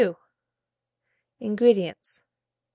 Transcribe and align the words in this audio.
INGREDIENTS. 1.41 2.23